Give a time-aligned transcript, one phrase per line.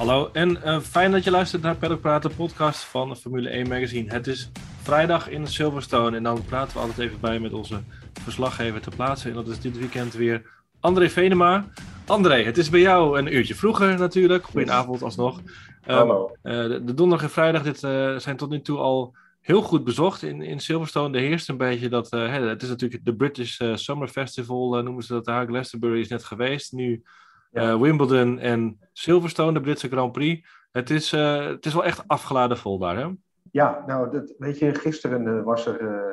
[0.00, 3.68] Hallo en eh, fijn dat je luistert naar Paddock Praat, de podcast van Formule 1
[3.68, 4.12] Magazine.
[4.12, 4.50] Het is
[4.82, 7.80] vrijdag in Silverstone en dan praten we altijd even bij met onze
[8.22, 9.30] verslaggever te plaatsen.
[9.30, 10.50] En dat is dit weekend weer
[10.80, 11.68] André Venema.
[12.06, 15.38] André, het is bij jou een uurtje vroeger natuurlijk, goedenavond alsnog.
[15.38, 15.44] Um,
[15.82, 16.36] Hallo.
[16.42, 19.84] eh, de, de donderdag en vrijdag dit, eh, zijn tot nu toe al heel goed
[19.84, 21.18] bezocht in, in Silverstone.
[21.18, 25.12] Er heerst een beetje dat, hè, het is natuurlijk de British Summer Festival, noemen ze
[25.12, 25.46] dat daar.
[25.46, 27.02] Glastonbury is net geweest, nu
[27.50, 27.70] Ja.
[27.70, 30.48] eh, Wimbledon en Silverstone, de Britse Grand Prix.
[30.70, 33.08] Het is, eh, het is wel echt afgeladen vol daar, hè?
[33.50, 36.08] Ja, nou, dat, weet je, gisteren eh, was er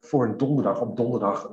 [0.00, 1.50] voor een donderdag, op donderdag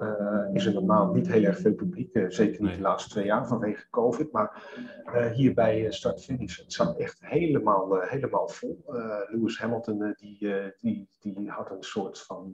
[0.53, 3.89] is er normaal niet heel erg veel publiek, zeker niet de laatste twee jaar vanwege
[3.89, 4.63] COVID, maar
[5.05, 8.83] eh, hier bij start-finish, het zat echt helemaal, helemaal vol.
[9.27, 10.37] Lewis Hamilton, die,
[10.79, 12.53] die, die had een soort van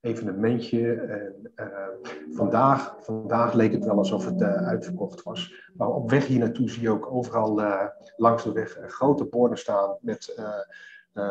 [0.00, 0.94] evenementje.
[0.94, 1.66] En, eh,
[2.30, 5.70] vandaag, vandaag leek het wel alsof het eh, uitverkocht was.
[5.74, 9.58] Maar op weg hier naartoe zie je ook overal eh, langs de weg grote borden
[9.58, 10.38] staan met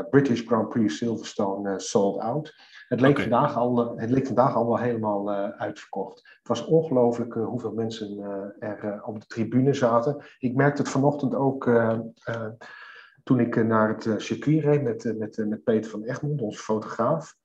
[0.10, 2.56] British Grand Prix Silverstone sold out.
[2.88, 6.16] Het leek, vandaag al, het leek vandaag al wel helemaal uitverkocht.
[6.38, 8.20] Het was ongelooflijk hoeveel mensen
[8.60, 10.24] er op de tribune zaten.
[10.40, 11.70] Ik merkte het vanochtend ook
[13.24, 17.38] toen ik naar het circuit reed met, met, met Peter van Egmond, onze fotograaf.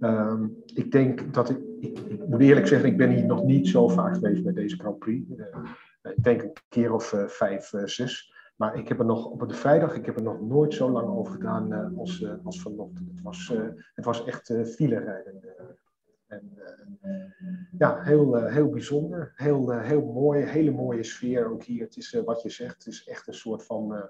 [0.00, 3.68] Ehm, ik denk dat ik, ik, ik moet eerlijk zeggen, ik ben hier nog niet
[3.68, 5.36] zo vaak geweest bij deze Grand Prix.
[5.36, 8.32] Eh, ik denk een keer of eh, vijf, eh, zes.
[8.56, 11.08] Maar ik heb er nog op de vrijdag, ik heb er nog nooit zo lang
[11.08, 13.08] over gedaan eh, als, eh, als vanochtend.
[13.10, 15.08] Het was, eh, het was echt uh, eh.
[16.26, 16.52] en
[17.00, 17.10] eh,
[17.78, 19.32] ja, heel, eh, heel bijzonder.
[19.34, 21.84] Heel, eh, heel mooi, hele mooie sfeer ook hier.
[21.84, 24.02] Het is eh, wat je zegt, het is echt een soort van, eh,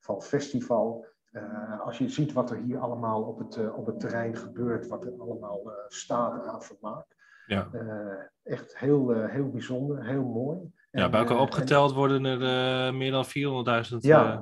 [0.00, 1.06] van festival.
[1.36, 4.86] Eh, als je ziet wat er hier allemaal op het, eh, op het terrein gebeurt,
[4.88, 7.06] wat er allemaal eh, staat aan vermaak.
[7.46, 7.68] Ja.
[8.42, 10.58] Echt heel, heel bijzonder, heel mooi.
[10.90, 14.32] Ja, En, bij elkaar opgeteld worden er meer dan 400.000 Ja.
[14.32, 14.40] eh,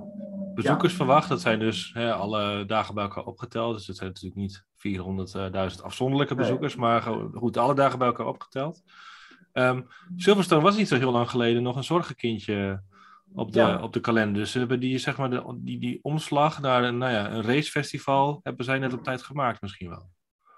[0.54, 1.28] bezoekers verwacht.
[1.28, 3.74] Dat zijn dus hè, alle dagen bij elkaar opgeteld.
[3.76, 6.42] Dus dat zijn natuurlijk niet 400.000 afzonderlijke Nee.
[6.42, 7.02] bezoekers, maar
[7.34, 8.82] goed, alle dagen bij elkaar opgeteld.
[9.52, 9.82] Ehm,
[10.16, 12.82] Silverstone was niet zo heel lang geleden nog een zorgenkindje
[13.34, 13.82] op de, Ja.
[13.82, 14.34] op de kalender.
[14.40, 17.42] Dus ze hebben die, zeg maar, de, die, die omslag naar een, nou ja, een
[17.42, 20.08] racefestival hebben zij net op tijd gemaakt misschien wel.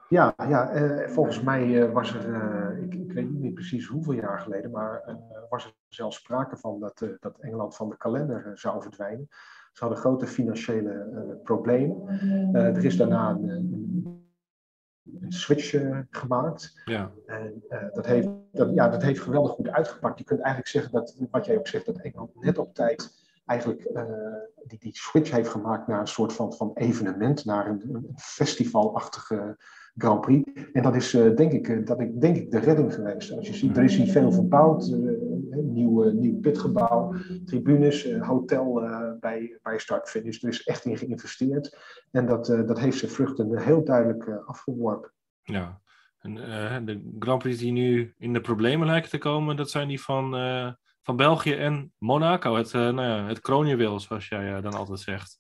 [0.08, 3.86] Ja, ja eh, volgens mij eh, was er, eh, ik, ik weet niet meer precies
[3.86, 5.14] hoeveel jaar geleden, maar eh,
[5.50, 9.28] was er zelfs sprake van dat, eh, dat Engeland van de kalender zou verdwijnen.
[9.72, 12.08] Ze hadden grote financiële eh, problemen.
[12.52, 14.25] Eh, er is daarna een
[15.28, 16.80] switch eh, gemaakt.
[16.84, 20.18] Ja, En eh, dat, heeft, dat, ja, dat heeft geweldig goed uitgepakt.
[20.18, 23.80] Je kunt eigenlijk zeggen dat, wat jij ook zegt, dat Engeland net op tijd eigenlijk
[23.84, 24.04] eh,
[24.66, 29.56] die, die switch heeft gemaakt naar een soort van, van evenement, naar een, een festivalachtige
[29.96, 30.52] Grand Prix.
[30.72, 33.32] En dat is denk, ik, dat ik, denk ik de redding geweest.
[33.32, 34.84] Als je ziet, er is hier veel verbouwd.
[35.62, 40.42] Nieuw, nieuw pitgebouw, tribunes, eh, hotel eh, bij, bij start-finish.
[40.42, 41.78] Er is echt in geïnvesteerd.
[42.10, 45.12] En dat, eh, dat heeft zijn vruchten heel duidelijk afgeworpen.
[45.42, 45.80] ja.
[46.18, 46.34] En,
[46.84, 50.30] de Grand Prix die nu in de problemen lijken te komen, dat zijn die van,
[51.02, 52.56] van België en Monaco.
[52.56, 55.38] Het, eh nou ja, het kroonjuweel, zoals jij dan altijd zegt.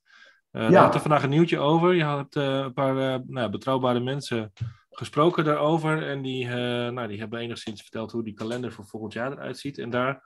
[0.56, 0.68] Ja.
[0.68, 1.94] Daar had er vandaag een nieuwtje over.
[1.94, 4.52] Je hebt eh, een paar nou, betrouwbare mensen
[4.96, 6.08] gesproken daarover.
[6.08, 9.58] En die, eh, nou, die hebben enigszins verteld hoe die kalender voor volgend jaar eruit
[9.58, 9.78] ziet.
[9.78, 10.22] En daar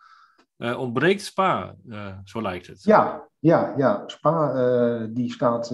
[0.56, 2.82] eh, ontbreekt Spa, eh, zo lijkt het.
[2.82, 4.02] Ja, ja, ja.
[4.06, 5.72] Spa die staat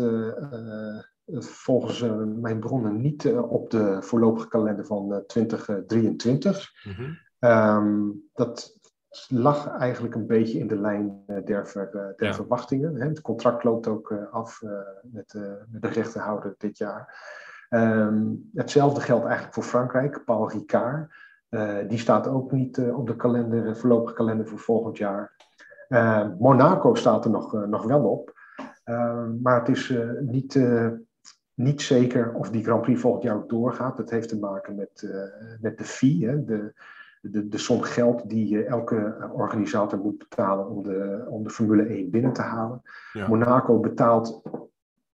[1.38, 2.00] volgens
[2.40, 6.70] mijn bronnen niet op de voorlopige kalender van eh, 2023.
[6.84, 7.12] Mhm.
[7.38, 8.02] Ehm,
[8.32, 8.78] dat
[9.28, 12.34] lag eigenlijk een beetje in de lijn der, ver- der Ja.
[12.34, 12.94] verwachtingen.
[12.94, 13.06] Hè.
[13.08, 14.62] Het contract loopt ook af
[15.02, 15.34] met,
[15.70, 17.14] met de rechterhouder dit jaar.
[17.69, 20.25] Ehm, hetzelfde geldt eigenlijk voor Frankrijk.
[20.25, 21.12] Paul Ricard,
[21.49, 25.34] eh, die staat ook niet eh, op de kalender, voorlopige kalender voor volgend jaar.
[25.88, 28.35] Eh, Monaco staat er nog, eh, nog wel op.
[28.85, 30.61] Ehm, maar het is niet,
[31.55, 33.96] niet zeker of die Grand Prix volgend jaar ook doorgaat.
[33.96, 35.08] Dat heeft te maken met,
[35.61, 36.73] met de fee, hè, de,
[37.20, 42.11] de, de som geld die elke organisator moet betalen om de, om de Formule 1
[42.11, 42.82] binnen te halen.
[43.12, 43.29] Ja.
[43.29, 44.43] Monaco betaalt,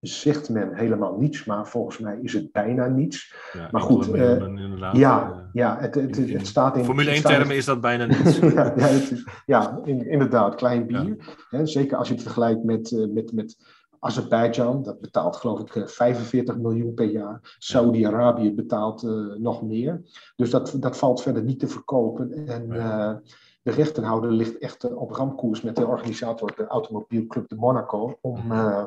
[0.07, 3.35] zegt men, helemaal niets, maar volgens mij is het bijna niets.
[3.53, 4.97] Ja, Maar goed, miljoenen inderdaad.
[4.97, 6.85] Ja, Eh, ja het, het, het, in het staat in.
[6.85, 8.39] Formule het 1 staat in- termen is dat bijna niets.
[8.39, 11.17] ja, ja, het is- ja in- inderdaad, klein bier.
[11.51, 13.57] Hè, zeker als je het vergelijkt met, eh, met, met
[14.01, 17.57] Azerbeidzjan, dat betaalt geloof ik eh, 45 miljoen per jaar.
[17.59, 20.03] Saudi-Arabië betaalt eh, nog meer.
[20.37, 22.47] Dus dat, dat valt verder niet te verkopen.
[22.47, 23.15] En eh,
[23.63, 28.53] de rechterhouder ligt echt eh, op ramkoers met de organisator, de Automobielclub de Monaco, om,
[28.53, 28.83] eh,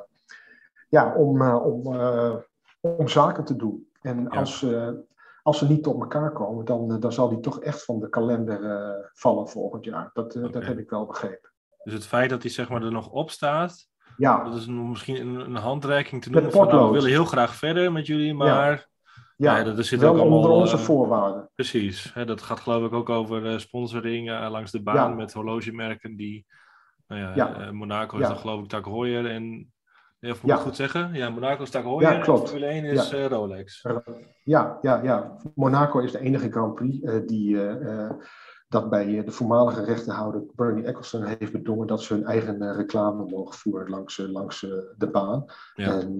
[0.90, 2.36] ja, om, eh, om, eh,
[2.82, 3.88] om zaken te doen.
[4.02, 4.40] En Ja.
[4.40, 4.90] als, eh,
[5.44, 8.64] als ze niet tot elkaar komen, dan, dan zal die toch echt van de kalender
[8.64, 10.10] eh, vallen volgend jaar.
[10.14, 11.50] Dat, dat heb ik wel begrepen.
[11.84, 13.88] Dus het feit dat hij zeg maar, er nog op staat,
[14.18, 17.56] Ja, dat is misschien een, een handreiking te noemen van nou, we willen heel graag
[17.56, 18.88] verder met jullie, maar
[19.38, 21.50] ja, ja, dat er zit wel ook allemaal, onder onze voorwaarden.
[21.56, 22.14] precies.
[22.14, 25.16] Hè, dat gaat geloof ik ook over sponsoring langs de baan Ja.
[25.16, 26.46] met horlogemerken die,
[27.08, 27.72] nou ja, Ja.
[27.72, 28.28] Monaco is Ja.
[28.30, 29.74] dan geloof ik Tak Heuer en,
[30.20, 30.64] ja, of moet ik Ja.
[30.64, 31.14] goed zeggen?
[31.14, 32.50] Ja, Monaco is Heuer Ja, en klopt.
[32.50, 33.18] Formule 1 is Ja.
[33.18, 33.86] eh, Rolex.
[34.44, 35.36] Ja, ja, ja.
[35.56, 38.10] Monaco is de enige Grand Prix eh, die eh,
[38.68, 43.56] dat bij de voormalige rechterhouder Bernie Ecclestone heeft bedongen dat ze hun eigen reclame mogen
[43.56, 44.60] voeren langs, langs
[44.98, 45.46] de baan.
[45.74, 46.00] Ja.
[46.00, 46.18] En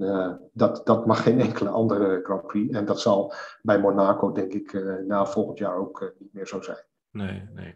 [0.52, 2.74] dat, dat mag geen enkele andere Grand Prix.
[2.76, 3.32] En dat zal
[3.62, 4.72] bij Monaco, denk ik,
[5.06, 6.84] na volgend jaar ook niet meer zo zijn.
[7.10, 7.74] Nee, nee.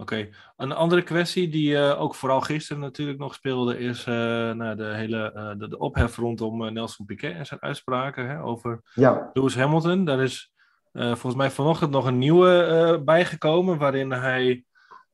[0.00, 0.28] Oké.
[0.56, 4.14] Een andere kwestie die eh, ook vooral gisteren natuurlijk nog speelde, is eh,
[4.52, 8.80] nou, de hele eh, de, de ophef rondom Nelson Piquet en zijn uitspraken hè, over
[8.94, 10.04] Ja, Lewis Hamilton.
[10.04, 10.52] Daar is
[10.92, 14.64] volgens mij vanochtend nog een nieuwe bijgekomen, waarin hij,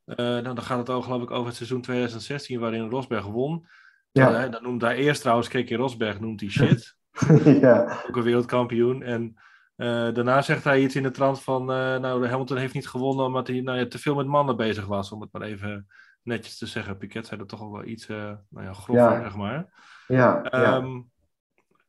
[0.05, 3.67] nou, dan gaat het ook geloof ik over het seizoen 2016, waarin Rosberg won.
[4.13, 4.49] Ja.
[4.49, 6.97] Dan noemt hij eerst trouwens, Keke Rosberg noemt hij shit.
[7.61, 9.03] ja, ook een wereldkampioen.
[9.03, 9.37] En
[9.77, 13.27] eh, daarna zegt hij iets in de trant van, eh, nou, Hamilton heeft niet gewonnen
[13.27, 15.87] omdat hij nou, ja, te veel met mannen bezig was, om het maar even
[16.23, 16.99] netjes te zeggen.
[16.99, 18.17] Piquet zei dat toch ook wel iets, eh
[18.49, 19.21] nou ja, grover, Ja.
[19.23, 19.73] zeg maar.
[20.09, 20.85] ja, ja.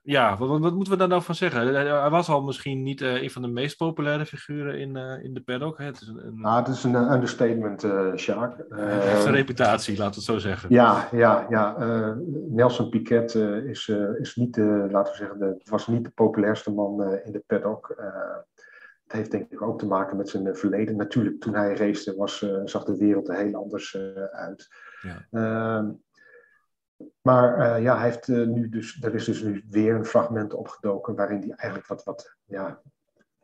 [0.07, 1.75] Ehm, ja, wat, wat, moeten we daar nou van zeggen?
[1.75, 5.33] Hij, was al misschien niet eh, een van de meest populaire figuren in, eh, in
[5.33, 5.77] de paddock.
[5.77, 5.85] Hè?
[5.85, 8.65] Het is een, een, Ah, het is een eh, understatement, Sjaak.
[8.69, 10.69] hij heeft een reputatie, laten we het zo zeggen.
[10.73, 11.75] Ja, ja, ja.
[12.49, 17.03] Nelson Piquet is, is niet de, laten we zeggen, de, was niet de populairste man
[17.23, 17.95] in de paddock.
[19.03, 20.95] Het heeft denk ik ook te maken met zijn verleden.
[20.95, 23.97] Natuurlijk, toen hij racete, was, zag de wereld er heel anders
[24.31, 24.67] uit.
[25.01, 25.97] Ja.
[27.21, 30.53] Maar eh, ja, hij heeft eh, nu dus, er is dus nu weer een fragment
[30.53, 32.79] opgedoken waarin hij eigenlijk wat, wat ja,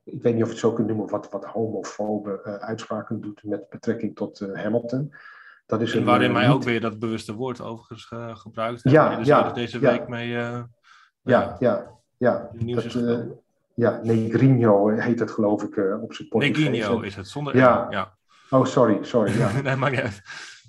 [0.03, 3.41] ik weet niet of je het zo kunt noemen, wat, wat homofobe eh, uitspraken doet
[3.43, 5.13] met betrekking tot Hamilton.
[5.65, 8.81] Dat is En waarin mij niet- ook weer dat bewuste woord overigens ge- gebruikt.
[8.83, 9.91] Ja, Ja, dus ja, deze ja.
[9.91, 10.27] week mee...
[10.27, 10.67] Ja,
[11.59, 12.49] ja, ja.
[12.51, 13.23] het nieuws Dat, is
[13.75, 16.69] ja, Negrinho heet het geloof ik op zijn Portugees.
[16.69, 17.87] Neginho is het, zonder Ja.
[17.89, 18.17] Ja.
[18.49, 19.37] Oh, sorry, sorry.
[19.37, 19.51] Ja.
[19.61, 20.21] nee, maakt niet uit.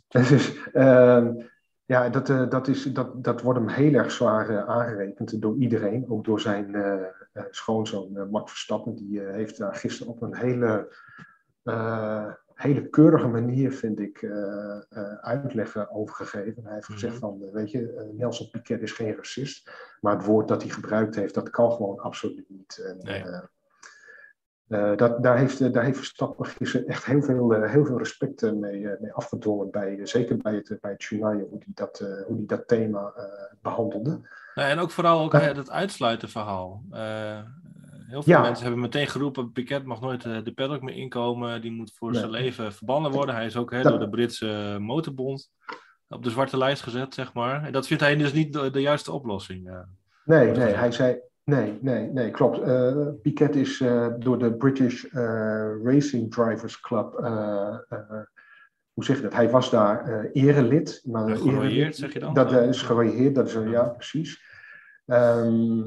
[0.28, 0.52] Dus,
[1.94, 5.56] ja, dat, eh, dat, is, dat, dat wordt hem heel erg zwaar eh, aangerekend door
[5.56, 6.10] iedereen.
[6.10, 8.94] Ook door zijn eh, schoonzoon Max Verstappen.
[8.94, 10.94] Die heeft daar gisteren op een hele,
[12.54, 14.24] hele keurige manier, vind ik,
[15.20, 16.64] uitleggen over gegeven.
[16.64, 19.70] Hij heeft gezegd van, eh, weet je, Nelson Piquet is geen racist.
[20.00, 22.82] Maar het woord dat hij gebruikt heeft, dat kan gewoon absoluut niet.
[22.84, 23.24] En, Nee.
[24.68, 27.98] Eh, dat, daar, heeft, eh, daar heeft Verstappen gisteren echt heel veel, eh, heel veel
[27.98, 29.70] respect mee, mee afgedwongen.
[29.70, 33.24] Bij, zeker bij het, bij het journaal, hoe hij dat, hoe die dat thema eh,
[33.62, 34.20] behandelde.
[34.54, 36.82] Nou, en ook vooral ook, het uitsluitenverhaal.
[36.90, 37.38] Eh,
[38.06, 38.40] heel veel Ja.
[38.40, 41.60] mensen hebben meteen geroepen, Piquet mag nooit de paddock meer inkomen.
[41.60, 42.18] Die moet voor Nee.
[42.18, 43.34] zijn leven verbannen worden.
[43.34, 45.50] Hij is ook hè, Dat- door de Britse motorbond
[46.08, 47.64] op de zwarte lijst gezet, zeg maar.
[47.64, 49.84] En dat vindt hij dus niet de, de juiste oplossing.
[50.24, 51.18] Nee, nee, hij zei.
[51.44, 52.60] Nee, nee, nee, klopt.
[52.60, 57.12] Eh, Piquet is eh, door de British eh, Racing Drivers Club.
[58.92, 59.32] hoe zeg je dat?
[59.32, 61.02] Hij was daar eh erelid.
[61.04, 62.34] Maar Ja, gerooieerd, zeg je dan?
[62.34, 63.70] Dat is gerooieerd, dat is een, Ja.
[63.70, 64.42] ja, precies.
[65.06, 65.82] Ehm,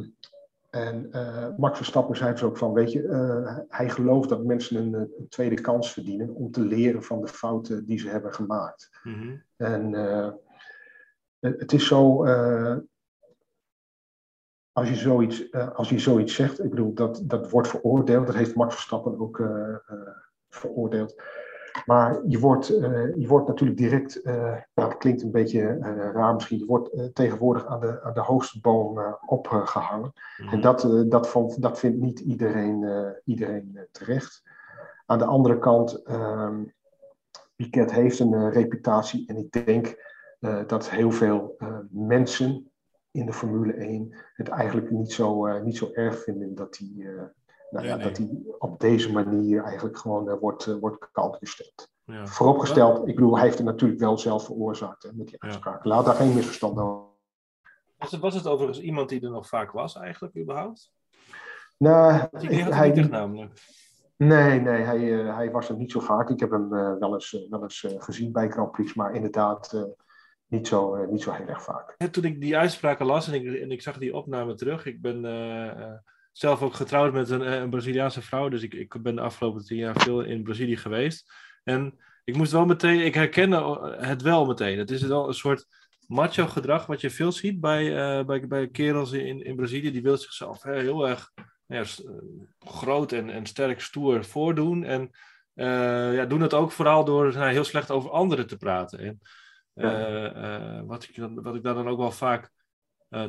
[0.70, 1.10] en
[1.58, 5.62] Max Verstappen zei dus ook van, weet je, hij gelooft dat mensen een, een tweede
[5.62, 8.90] kans verdienen om te leren van de fouten die ze hebben gemaakt.
[9.04, 9.36] Mhm.
[9.56, 9.94] En
[11.40, 12.26] het het is zo,
[14.78, 18.36] als, je zoiets, eh, als je zoiets zegt, ik bedoel, dat, dat wordt veroordeeld, dat
[18.36, 19.78] heeft Max Verstappen ook eh, eh,
[20.50, 21.22] veroordeeld.
[21.86, 22.68] Maar je wordt,
[23.16, 25.78] je wordt natuurlijk direct, nou, dat klinkt een beetje
[26.14, 30.14] raar misschien, je wordt tegenwoordig aan de, aan de hoogste boom eh, opgehangen.
[30.38, 30.54] Mhm.
[30.54, 32.86] En dat, dat, vond, dat vindt niet iedereen,
[33.26, 34.44] iedereen terecht.
[35.06, 36.64] Aan de andere kant, ehm
[37.56, 39.96] Piquet heeft een reputatie en ik denk
[40.68, 41.56] dat heel veel
[41.90, 42.72] mensen
[43.18, 47.06] in de Formule 1 het eigenlijk niet zo, eh, niet zo erg vinden dat hij,
[47.06, 47.16] eh,
[47.70, 48.04] nou, Ja, ja, nee.
[48.08, 51.90] dat hij op deze manier eigenlijk gewoon eh, wordt, wordt kant gesteld.
[52.06, 52.26] Ja.
[52.26, 55.48] Vooropgesteld, ik bedoel, hij heeft het natuurlijk wel zelf veroorzaakt hè, met die Ja.
[55.48, 55.86] uitspraak.
[55.86, 57.06] Laat daar geen misverstand over.
[57.98, 60.92] Was, het, was het overigens iemand die er nog vaak was eigenlijk, überhaupt?
[61.78, 63.52] Nou, Die ik hij, niet echt namelijk.
[64.18, 65.00] Nee, nee, hij,
[65.34, 66.30] hij was er niet zo vaak.
[66.30, 69.14] Ik heb hem eh, wel eens, eh, wel eens eh, gezien bij Grand Prix, maar
[69.16, 69.82] inderdaad eh,
[70.48, 71.96] niet, zo, eh, niet zo heel erg vaak.
[72.12, 75.94] Toen ik die uitspraken las en ik, zag die opname terug, ik ben eh, eh,
[76.32, 79.78] zelf ook getrouwd met een, een Braziliaanse vrouw, dus ik, ik ben de afgelopen tien
[79.78, 81.34] jaar veel in Brazilië geweest.
[81.64, 84.78] En ik moest wel meteen, ik herkende het wel meteen.
[84.78, 85.66] Het is wel een soort
[86.08, 89.92] macho gedrag wat je veel ziet bij, bij, bij kerels in, in Brazilië.
[89.92, 91.32] Die wil zichzelf heel erg
[91.68, 91.84] ja,
[92.60, 94.84] groot en, en sterk stoer voordoen.
[94.84, 95.12] En
[95.54, 99.00] eh, ja, doen het ook vooral door nou, heel slecht over anderen te praten.
[99.00, 99.20] En,
[100.86, 102.52] wat, ik, wat ik daar dan ook wel vaak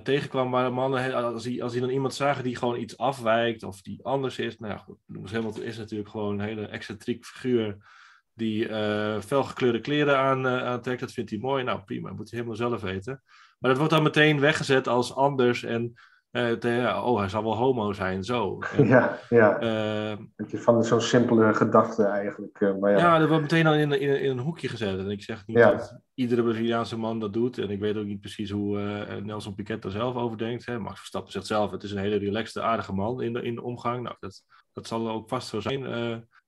[0.02, 3.83] tegenkwam, maar mannen, als die, als die dan iemand zagen die gewoon iets afwijkt of
[3.83, 7.76] die anders is, nou ja, is natuurlijk gewoon een hele excentriek figuur
[8.38, 11.00] die uh, felgekleurde kleren aan, aantrekt.
[11.00, 11.64] Dat vindt hij mooi.
[11.64, 13.23] Nou, prima, moet hij helemaal zelf weten.
[13.59, 15.95] Maar dat wordt dan meteen weggezet als anders en
[16.32, 18.58] uh, oh, hij zal wel homo zijn, zo.
[18.76, 19.62] En, ja, ja.
[19.62, 22.76] Uh, van zo'n simpele gedachte eigenlijk.
[22.80, 22.99] maar ja.
[22.99, 24.99] ja, dat wordt meteen al in, in, in, een hoekje gezet.
[24.99, 27.58] En ik zeg niet dat iedere Braziliaanse man dat doet.
[27.58, 28.78] En ik weet ook niet precies hoe
[29.23, 30.66] Nelson Piquet er zelf over denkt.
[30.66, 30.78] Hè.
[30.78, 33.62] Max Verstappen zegt zelf, het is een hele relaxte, aardige man in de, in de
[33.62, 34.02] omgang.
[34.02, 34.42] Nou, dat,
[34.73, 35.82] dat zal ook vast zo zijn.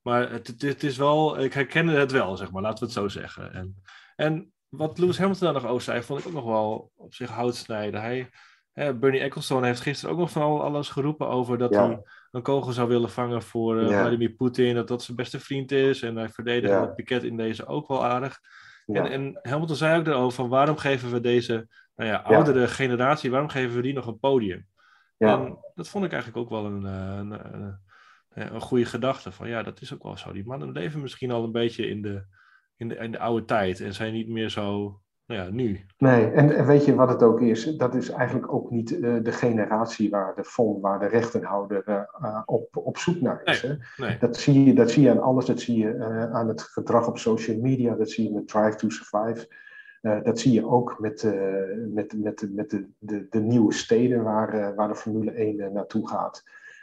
[0.02, 3.08] Maar het, het, is wel, ik herken het wel, zeg maar, laten we het zo
[3.08, 3.52] zeggen.
[3.52, 3.82] En,
[4.16, 7.30] en wat Lewis Hamilton daar nog over zei, vond ik ook nog wel op zich
[7.30, 8.00] houtsnijden.
[8.00, 8.30] Hij,
[8.72, 12.72] hè, Bernie Ecclestone heeft gisteren ook nog van alles geroepen over dat hij een kogel
[12.72, 16.02] zou willen vangen voor uh, Vladimir Poetin, dat dat zijn beste vriend is.
[16.02, 16.86] En hij verdedigde ja.
[16.86, 18.40] Piquet in deze ook wel aardig.
[18.86, 23.30] En, en Hamilton zei ook erover van waarom geven we deze nou ja, oudere generatie,
[23.30, 24.66] waarom geven we die nog een podium?
[25.18, 27.78] En dat vond ik eigenlijk ook wel een, eh, een, een
[28.34, 29.32] een goede gedachte.
[29.32, 30.32] Van ja, dat is ook wel zo.
[30.32, 32.24] Die mannen leven misschien al een beetje in de,
[32.76, 35.00] in de, in de oude tijd en zijn niet meer zo,
[35.34, 35.80] ja, nu.
[35.98, 37.64] Nee, en, weet je wat het ook is?
[37.64, 42.42] Dat is eigenlijk ook niet uh, de generatie waar de fond, waar de rechtenhouder uh,
[42.44, 43.62] op, op zoek naar is.
[43.62, 44.04] Nee, hè?
[44.04, 44.18] Nee.
[44.18, 45.46] Dat, zie je, dat zie je aan alles.
[45.46, 47.94] Dat zie je uh, aan het gedrag op social media.
[47.94, 49.48] Dat zie je met Drive to Survive.
[50.22, 51.34] dat zie je ook met,
[51.94, 56.42] met, met, met de, de, de nieuwe steden waar, waar de Formule 1 naartoe gaat.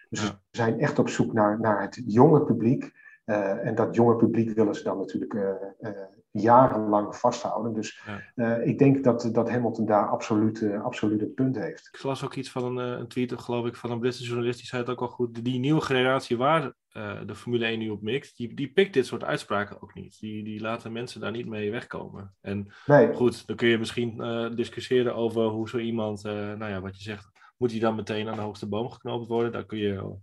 [0.09, 2.91] Dus ze zijn echt op zoek naar, naar het jonge publiek.
[3.29, 5.91] Uh, en dat jonge publiek willen ze dan natuurlijk uh, uh,
[6.31, 7.73] jarenlang vasthouden.
[7.73, 8.01] Dus
[8.63, 11.89] ik denk dat, dat Hamilton daar absoluut, absoluut een punt heeft.
[11.91, 14.57] Ik las ook iets van een, een tweet, geloof ik, van een Britse journalist.
[14.57, 15.43] Die zei het ook al goed.
[15.43, 16.73] Die nieuwe generatie waar
[17.25, 20.19] de Formule 1 nu op mikt, die, die pikt dit soort uitspraken ook niet.
[20.19, 22.33] Die, die laten mensen daar niet mee wegkomen.
[22.41, 23.13] En nee.
[23.13, 24.17] goed, dan kun je misschien
[24.55, 28.35] discussiëren over hoe zo iemand, nou ja, wat je zegt, moet hij dan meteen aan
[28.35, 29.51] de hoogste boom geknoopt worden?
[29.51, 30.17] Daar kun je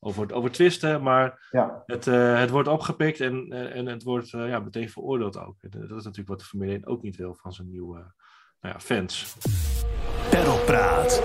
[0.00, 1.82] over, over twisten, maar ja.
[1.86, 5.56] het, uh, het wordt opgepikt en, uh, en het wordt uh, ja, meteen veroordeeld ook.
[5.60, 7.94] Dat is natuurlijk wat de Formule 1 ook niet wil van zijn nieuwe
[8.60, 9.36] nou ja, fans.
[10.30, 11.22] Perlpraat.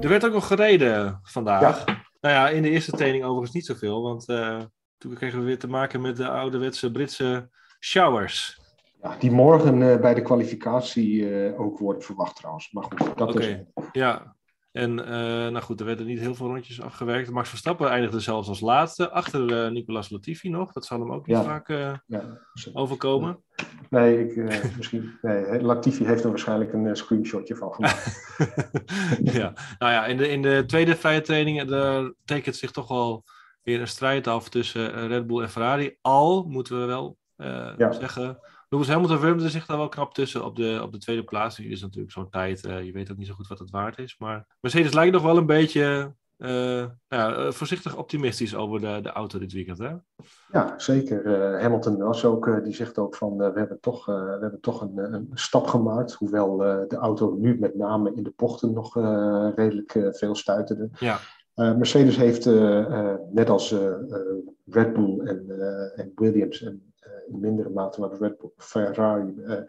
[0.00, 1.84] Er werd ook nog gereden vandaag.
[1.86, 2.02] Ja.
[2.20, 4.24] Nou ja, in de eerste training overigens niet zoveel, want
[4.98, 7.50] toen kregen we weer te maken met de ouderwetse Britse
[7.80, 8.60] showers.
[9.02, 12.72] Ja, die morgen bij de kwalificatie ook worden verwacht trouwens.
[12.72, 13.66] Maar goed, dat okay.
[13.74, 13.84] is...
[13.92, 14.36] Ja,
[14.72, 17.30] en uh, nou goed, er werden niet heel veel rondjes afgewerkt.
[17.30, 20.72] Max Verstappen eindigde zelfs als laatste, achter uh, Nicolas Latifi nog.
[20.72, 21.42] Dat zal hem ook niet ja.
[21.42, 22.22] vaak uh, ja.
[22.72, 23.42] overkomen.
[23.90, 24.36] Nee, ik,
[24.76, 28.34] misschien, nee, Latifi heeft er waarschijnlijk een screenshotje van gemaakt.
[29.38, 33.24] ja, nou ja, in de, in de tweede vrije training daar tekent zich toch wel
[33.62, 35.96] weer een strijd af tussen Red Bull en Ferrari.
[36.00, 37.16] Al, moeten we wel
[37.76, 38.38] zeggen,
[38.72, 41.58] Lewis Hamilton wurmde zich daar wel knap tussen op de, op de tweede plaats.
[41.58, 43.98] Nu is natuurlijk zo'n tijd, uh, je weet ook niet zo goed wat het waard
[43.98, 44.16] is.
[44.18, 49.38] Maar Mercedes lijkt nog wel een beetje uh, ja, voorzichtig optimistisch over de, de auto
[49.38, 49.78] dit weekend.
[49.78, 49.92] Hè?
[50.52, 51.24] Ja, zeker.
[51.24, 54.98] Uh, Hamilton was ook, die zegt ook van we hebben toch, we hebben toch een,
[55.14, 56.12] een stap gemaakt.
[56.12, 58.94] Hoewel de auto nu met name in de bochten nog
[59.54, 60.90] redelijk veel stuiterde.
[60.98, 61.18] Ja.
[61.54, 62.44] Mercedes heeft
[63.32, 63.74] net als
[64.66, 65.44] Red Bull en,
[65.96, 66.89] en Williams en
[67.30, 69.60] in mindere mate wat Red Bull, Ferrari uh,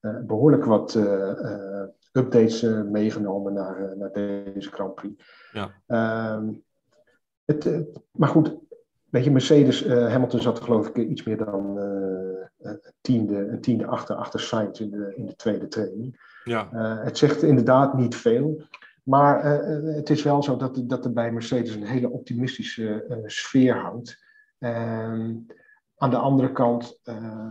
[0.00, 5.24] uh, behoorlijk wat uh, updates meegenomen naar, naar deze Grand Prix.
[5.52, 5.70] Ja.
[5.86, 6.52] Ehm,
[7.44, 8.56] het, maar goed,
[9.10, 11.76] weet je, Mercedes, Hamilton zat geloof ik iets meer dan
[12.58, 16.32] een, tiende, een tiende achter, achter Sainz in de, in de tweede training.
[16.44, 16.68] Ja.
[17.04, 18.62] het zegt inderdaad niet veel.
[19.02, 19.44] Maar
[19.94, 24.22] het is wel zo dat, dat er bij Mercedes een hele optimistische sfeer hangt.
[26.04, 27.48] Aan de andere kant, uh,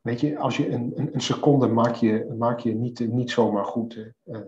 [0.00, 3.64] weet je, als je een, een, een, seconde maak je, maak je niet, niet zomaar
[3.64, 4.12] goed.
[4.24, 4.38] Uh,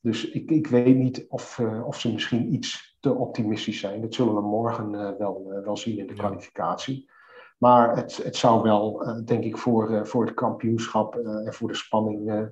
[0.00, 4.00] dus ik, ik weet niet of, uh, of ze misschien iets te optimistisch zijn.
[4.00, 7.10] Dat zullen we morgen wel, wel zien in de kwalificatie.
[7.58, 12.50] Maar het, het zou wel, denk ik, voor, voor het kampioenschap en voor de spanning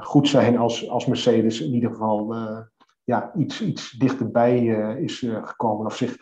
[0.00, 2.34] goed zijn als, als Mercedes in ieder geval
[3.04, 4.64] ja, iets, iets dichterbij
[5.00, 5.86] is gekomen.
[5.86, 6.16] Of zich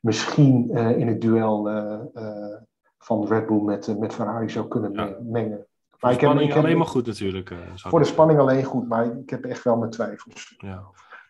[0.00, 2.56] misschien uh, in het duel uh,
[2.98, 5.16] van Red Bull met, met Ferrari zou kunnen ja.
[5.22, 5.66] mengen.
[5.98, 7.54] Maar voor de spanning heb, alleen maar goed natuurlijk.
[7.74, 10.54] voor de spanning alleen goed, maar ik heb echt wel mijn twijfels.
[10.58, 10.82] Ja.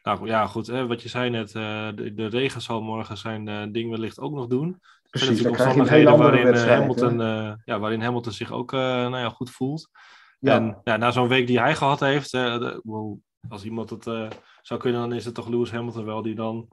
[0.03, 0.67] Nou ja, goed.
[0.67, 4.47] Hè, wat je zei net, de, de, regen zal morgen zijn ding wellicht ook nog
[4.47, 4.81] doen.
[5.11, 7.19] Precies, je een hele waarin, Hamilton,
[7.65, 9.91] ja, waarin Hamilton zich ook nou ja, goed voelt.
[10.39, 10.55] Ja.
[10.55, 12.35] En ja, na zo'n week die hij gehad heeft,
[13.49, 14.05] als iemand het
[14.63, 16.69] zou kunnen, dan is het toch Lewis Hamilton wel die dan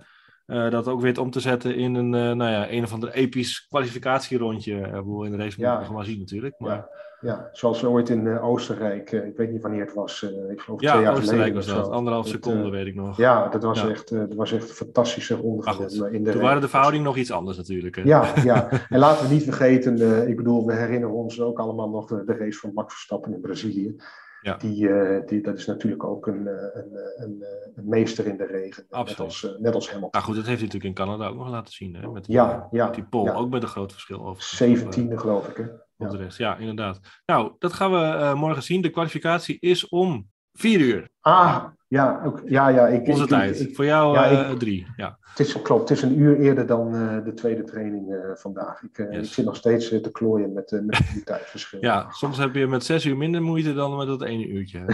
[0.47, 3.11] Uh, dat ook weer om te zetten in een, uh, nou ja, een of ander
[3.11, 4.73] episch kwalificatierondje.
[4.73, 6.55] Uh, in de race nog maar zien natuurlijk.
[6.57, 6.75] Maar...
[6.75, 6.89] Ja,
[7.21, 9.11] ja, zoals ooit in Oostenrijk.
[9.11, 10.21] ik weet niet wanneer het was.
[10.49, 11.89] ik geloof ja, twee jaar Oostenrijk was dat.
[11.89, 13.17] Anderhalf seconde weet ik nog.
[13.17, 15.71] Ja, dat was, Echt, dat was echt een fantastische ronde.
[15.71, 17.95] Goed, in de toen waren de verhouding nog iets anders natuurlijk.
[17.95, 18.01] Hè?
[18.01, 20.27] Ja, ja, en laten we niet vergeten.
[20.27, 23.41] ik bedoel, we herinneren ons ook allemaal nog de, de race van Max Verstappen in
[23.41, 23.95] Brazilië.
[24.41, 24.57] Ja.
[24.57, 28.85] Die, uh, die, dat is natuurlijk ook een, een, een, een meester in de regen.
[28.89, 29.17] Absoluut.
[29.17, 30.11] Net als, net als Hamilton.
[30.11, 31.95] Nou goed, dat heeft hij natuurlijk in Canada ook nog laten zien.
[31.95, 32.11] Hè?
[32.11, 33.33] Met die, ja, ja, met die pol, ja.
[33.33, 34.25] ook met een groot verschil.
[34.25, 35.57] Over, 17e uh, geloof ik.
[35.57, 35.65] Hè?
[36.05, 36.99] Op de rest, ja, inderdaad.
[37.25, 38.81] Nou, dat gaan we morgen zien.
[38.81, 41.09] De kwalificatie is om vier uur.
[41.21, 42.87] Ah, ja, ook, ja, ja.
[42.87, 43.59] Ik, Onze ik, tijd.
[43.59, 44.87] Ik, Voor jou ja, ik, drie.
[44.95, 45.17] Ja.
[45.21, 48.81] Het is, klopt, het is een uur eerder dan uh, de tweede training uh, vandaag.
[48.83, 49.27] Ik, yes.
[49.27, 51.81] ik, zit nog steeds te klooien met, met die tijdverschil.
[51.81, 54.85] ja, soms heb je met zes uur minder moeite dan met dat ene uurtje.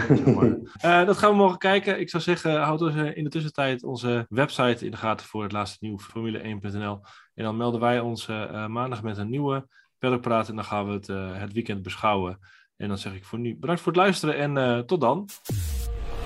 [1.06, 2.00] dat gaan we morgen kijken.
[2.00, 5.52] Ik zou zeggen, houd ons in de tussentijd onze website in de gaten voor het
[5.52, 7.00] laatste nieuws, formule1.nl.
[7.34, 8.26] En dan melden wij ons
[8.68, 9.66] maandag met een nieuwe
[9.98, 11.06] Paddockpraat en dan gaan we het,
[11.40, 12.38] het weekend beschouwen.
[12.76, 15.28] En dan zeg ik voor nu bedankt voor het luisteren en tot dan.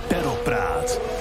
[0.09, 1.18] Pedalpraat.